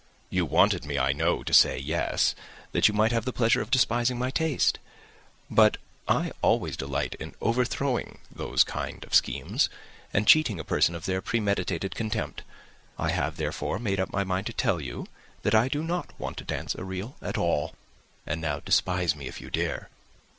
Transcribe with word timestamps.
You 0.31 0.47
wanted 0.47 0.83
me, 0.83 0.97
I 0.97 1.13
know, 1.13 1.43
to 1.43 1.53
say 1.53 1.77
'Yes,' 1.77 2.33
that 2.71 2.87
you 2.87 2.93
might 2.95 3.11
have 3.11 3.23
the 3.23 3.31
pleasure 3.31 3.61
of 3.61 3.69
despising 3.69 4.17
my 4.17 4.31
taste; 4.31 4.79
but 5.47 5.77
I 6.07 6.31
always 6.41 6.75
delight 6.75 7.13
in 7.19 7.35
overthrowing 7.39 8.17
those 8.31 8.63
kind 8.63 9.03
of 9.03 9.13
schemes, 9.13 9.69
and 10.11 10.25
cheating 10.25 10.59
a 10.59 10.63
person 10.63 10.95
of 10.95 11.05
their 11.05 11.21
premeditated 11.21 11.93
contempt. 11.93 12.41
I 12.97 13.11
have, 13.11 13.37
therefore, 13.37 13.77
made 13.77 13.99
up 13.99 14.11
my 14.11 14.23
mind 14.23 14.47
to 14.47 14.53
tell 14.53 14.81
you 14.81 15.05
that 15.43 15.53
I 15.53 15.67
do 15.67 15.83
not 15.83 16.19
want 16.19 16.35
to 16.37 16.45
dance 16.45 16.73
a 16.73 16.83
reel 16.83 17.15
at 17.21 17.37
all; 17.37 17.75
and 18.25 18.41
now 18.41 18.59
despise 18.59 19.15
me 19.15 19.27
if 19.27 19.39
you 19.39 19.51
dare." 19.51 19.89